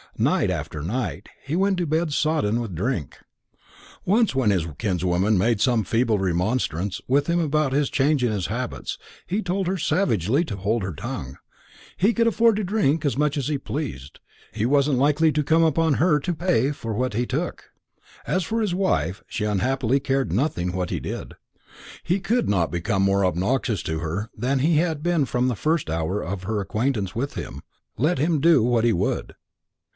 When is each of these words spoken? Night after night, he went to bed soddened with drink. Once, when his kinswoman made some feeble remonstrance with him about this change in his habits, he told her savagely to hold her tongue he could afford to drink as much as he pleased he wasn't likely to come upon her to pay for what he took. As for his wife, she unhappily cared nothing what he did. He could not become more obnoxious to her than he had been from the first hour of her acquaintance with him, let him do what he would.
Night 0.17 0.49
after 0.49 0.81
night, 0.81 1.29
he 1.45 1.55
went 1.55 1.77
to 1.77 1.85
bed 1.85 2.11
soddened 2.11 2.61
with 2.61 2.75
drink. 2.75 3.19
Once, 4.03 4.35
when 4.35 4.49
his 4.49 4.67
kinswoman 4.77 5.37
made 5.37 5.61
some 5.61 5.83
feeble 5.83 6.19
remonstrance 6.19 7.01
with 7.07 7.27
him 7.27 7.39
about 7.39 7.71
this 7.71 7.89
change 7.89 8.23
in 8.23 8.31
his 8.31 8.47
habits, 8.47 8.97
he 9.25 9.41
told 9.41 9.67
her 9.67 9.77
savagely 9.77 10.43
to 10.43 10.57
hold 10.57 10.83
her 10.83 10.93
tongue 10.93 11.37
he 11.97 12.13
could 12.13 12.27
afford 12.27 12.55
to 12.55 12.63
drink 12.63 13.05
as 13.05 13.15
much 13.15 13.37
as 13.37 13.47
he 13.47 13.57
pleased 13.57 14.19
he 14.51 14.65
wasn't 14.65 14.97
likely 14.97 15.31
to 15.31 15.43
come 15.43 15.63
upon 15.63 15.95
her 15.95 16.19
to 16.19 16.33
pay 16.33 16.71
for 16.71 16.93
what 16.93 17.13
he 17.13 17.25
took. 17.25 17.65
As 18.25 18.43
for 18.43 18.59
his 18.61 18.75
wife, 18.75 19.23
she 19.27 19.45
unhappily 19.45 19.99
cared 19.99 20.31
nothing 20.33 20.71
what 20.73 20.89
he 20.89 20.99
did. 20.99 21.35
He 22.03 22.19
could 22.19 22.49
not 22.49 22.71
become 22.71 23.03
more 23.03 23.23
obnoxious 23.23 23.81
to 23.83 23.99
her 23.99 24.29
than 24.35 24.59
he 24.59 24.77
had 24.77 25.03
been 25.03 25.25
from 25.25 25.47
the 25.47 25.55
first 25.55 25.89
hour 25.89 26.21
of 26.23 26.43
her 26.43 26.59
acquaintance 26.59 27.15
with 27.15 27.35
him, 27.35 27.61
let 27.97 28.17
him 28.17 28.39
do 28.41 28.61
what 28.63 28.83
he 28.83 28.93
would. 28.93 29.35